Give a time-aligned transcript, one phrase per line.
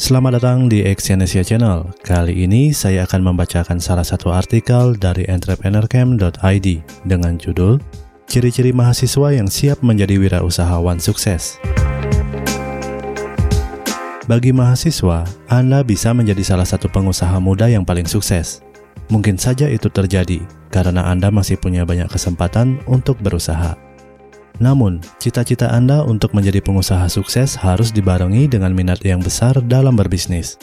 [0.00, 1.86] Selamat datang di Exyonesia Channel.
[2.00, 6.68] Kali ini saya akan membacakan salah satu artikel dari entrepreneurcamp.id
[7.04, 7.76] dengan judul
[8.30, 11.58] Ciri-ciri mahasiswa yang siap menjadi wirausahawan sukses.
[14.30, 18.62] Bagi mahasiswa, Anda bisa menjadi salah satu pengusaha muda yang paling sukses.
[19.10, 23.89] Mungkin saja itu terjadi karena Anda masih punya banyak kesempatan untuk berusaha.
[24.60, 30.60] Namun, cita-cita Anda untuk menjadi pengusaha sukses harus dibarengi dengan minat yang besar dalam berbisnis.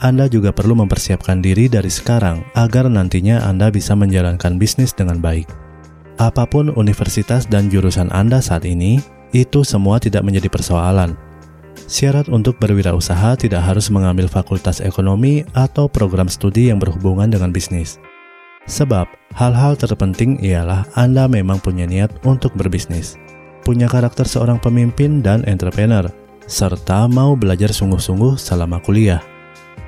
[0.00, 5.44] Anda juga perlu mempersiapkan diri dari sekarang agar nantinya Anda bisa menjalankan bisnis dengan baik.
[6.16, 9.04] Apa pun universitas dan jurusan Anda saat ini,
[9.36, 11.12] itu semua tidak menjadi persoalan.
[11.84, 18.00] Syarat untuk berwirausaha tidak harus mengambil fakultas ekonomi atau program studi yang berhubungan dengan bisnis.
[18.68, 23.16] Sebab, hal-hal terpenting ialah Anda memang punya niat untuk berbisnis,
[23.64, 26.04] punya karakter seorang pemimpin dan entrepreneur,
[26.44, 29.22] serta mau belajar sungguh-sungguh selama kuliah.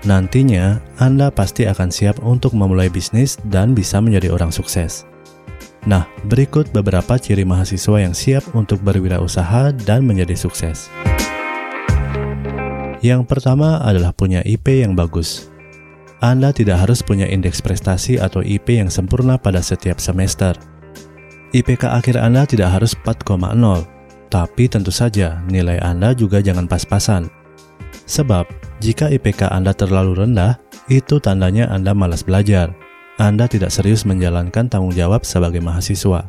[0.03, 5.07] Nantinya, Anda pasti akan siap untuk memulai bisnis dan bisa menjadi orang sukses.
[5.83, 10.87] Nah, berikut beberapa ciri mahasiswa yang siap untuk berwirausaha dan menjadi sukses.
[13.03, 15.52] Yang pertama adalah punya IP yang bagus.
[16.23, 20.55] Anda tidak harus punya indeks prestasi atau IP yang sempurna pada setiap semester.
[21.51, 23.59] IPK akhir Anda tidak harus 4,0,
[24.31, 27.27] tapi tentu saja nilai Anda juga jangan pas-pasan.
[28.07, 28.47] Sebab,
[28.79, 32.71] jika IPK Anda terlalu rendah, itu tandanya Anda malas belajar.
[33.19, 36.23] Anda tidak serius menjalankan tanggung jawab sebagai mahasiswa.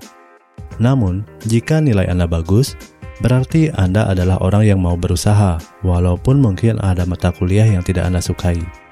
[0.82, 2.74] Namun, jika nilai Anda bagus,
[3.22, 8.26] berarti Anda adalah orang yang mau berusaha, walaupun mungkin ada mata kuliah yang tidak Anda
[8.26, 8.83] sukai.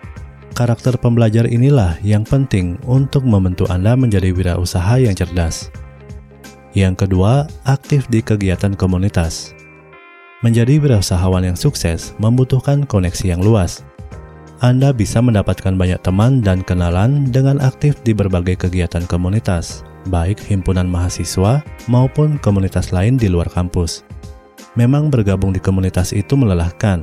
[0.52, 5.72] Karakter pembelajar inilah yang penting untuk membentuk Anda menjadi wirausaha yang cerdas.
[6.76, 9.56] Yang kedua, aktif di kegiatan komunitas.
[10.44, 13.88] Menjadi wirausahawan yang sukses membutuhkan koneksi yang luas.
[14.60, 20.86] Anda bisa mendapatkan banyak teman dan kenalan dengan aktif di berbagai kegiatan komunitas, baik himpunan
[20.86, 24.04] mahasiswa maupun komunitas lain di luar kampus.
[24.76, 27.02] Memang bergabung di komunitas itu melelahkan,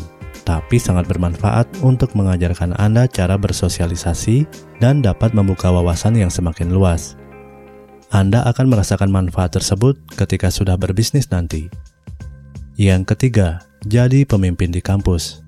[0.48, 4.48] tapi sangat bermanfaat untuk mengajarkan Anda cara bersosialisasi
[4.80, 7.20] dan dapat membuka wawasan yang semakin luas.
[8.08, 11.68] Anda akan merasakan manfaat tersebut ketika sudah berbisnis nanti.
[12.80, 15.44] Yang ketiga, jadi pemimpin di kampus.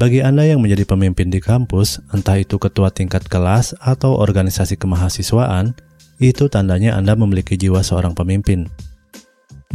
[0.00, 5.76] Bagi Anda yang menjadi pemimpin di kampus, entah itu ketua tingkat kelas atau organisasi kemahasiswaan,
[6.16, 8.64] itu tandanya Anda memiliki jiwa seorang pemimpin.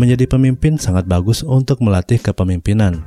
[0.02, 3.06] Menjadi pemimpin sangat bagus untuk melatih kepemimpinan,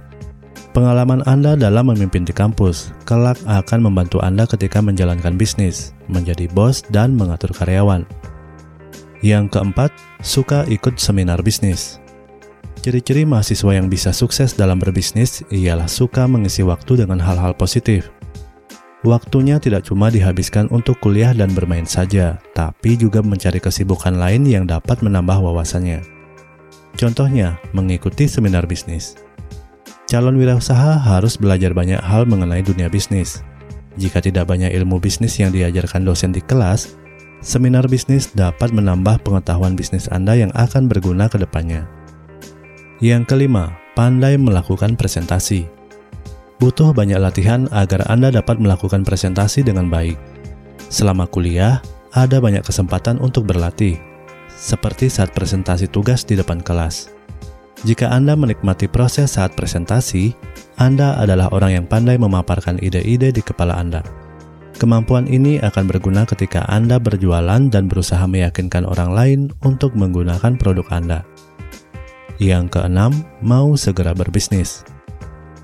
[0.74, 6.82] Pengalaman Anda dalam memimpin di kampus kelak akan membantu Anda ketika menjalankan bisnis, menjadi bos,
[6.90, 8.02] dan mengatur karyawan.
[9.22, 12.02] Yang keempat, suka ikut seminar bisnis.
[12.82, 18.10] Ciri-ciri mahasiswa yang bisa sukses dalam berbisnis ialah suka mengisi waktu dengan hal-hal positif.
[19.06, 24.66] Waktunya tidak cuma dihabiskan untuk kuliah dan bermain saja, tapi juga mencari kesibukan lain yang
[24.66, 26.02] dapat menambah wawasannya.
[26.98, 29.14] Contohnya, mengikuti seminar bisnis.
[30.04, 33.40] Calon wirausaha harus belajar banyak hal mengenai dunia bisnis.
[33.96, 36.92] Jika tidak banyak ilmu bisnis yang diajarkan dosen di kelas,
[37.40, 41.88] seminar bisnis dapat menambah pengetahuan bisnis Anda yang akan berguna ke depannya.
[43.00, 45.64] Yang kelima, pandai melakukan presentasi.
[46.60, 50.20] Butuh banyak latihan agar Anda dapat melakukan presentasi dengan baik.
[50.92, 51.80] Selama kuliah,
[52.12, 53.98] ada banyak kesempatan untuk berlatih,
[54.52, 57.10] seperti saat presentasi tugas di depan kelas.
[57.84, 60.32] Jika Anda menikmati proses saat presentasi,
[60.80, 64.00] Anda adalah orang yang pandai memaparkan ide-ide di kepala Anda.
[64.80, 70.88] Kemampuan ini akan berguna ketika Anda berjualan dan berusaha meyakinkan orang lain untuk menggunakan produk
[70.90, 71.28] Anda.
[72.40, 74.82] Yang keenam, mau segera berbisnis.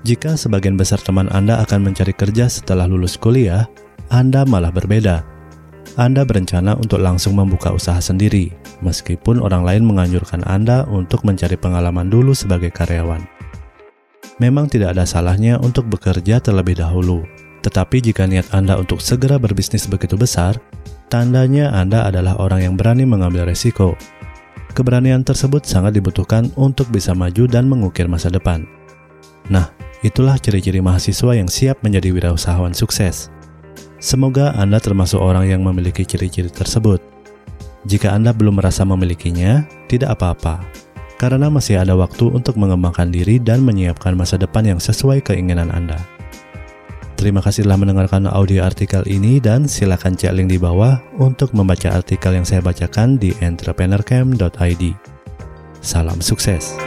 [0.05, 3.65] Jika sebagian besar teman Anda akan mencari kerja setelah lulus kuliah,
[4.13, 5.25] Anda malah berbeda.
[5.97, 12.09] Anda berencana untuk langsung membuka usaha sendiri, meskipun orang lain menganjurkan Anda untuk mencari pengalaman
[12.09, 13.23] dulu sebagai karyawan.
[14.41, 17.21] Memang tidak ada salahnya untuk bekerja terlebih dahulu,
[17.61, 20.57] tetapi jika niat Anda untuk segera berbisnis begitu besar,
[21.13, 23.93] tandanya Anda adalah orang yang berani mengambil resiko.
[24.73, 28.65] Keberanian tersebut sangat dibutuhkan untuk bisa maju dan mengukir masa depan.
[29.51, 29.69] Nah,
[30.01, 33.29] itulah ciri-ciri mahasiswa yang siap menjadi wirausahawan sukses.
[34.01, 37.20] Semoga Anda termasuk orang yang memiliki ciri-ciri tersebut.
[37.81, 40.61] Jika Anda belum merasa memilikinya, tidak apa-apa,
[41.17, 45.97] karena masih ada waktu untuk mengembangkan diri dan menyiapkan masa depan yang sesuai keinginan Anda.
[47.17, 51.93] Terima kasih telah mendengarkan audio artikel ini dan silakan cek link di bawah untuk membaca
[51.93, 54.83] artikel yang saya bacakan di entrepreneurcamp.id.
[55.81, 56.77] Salam sukses!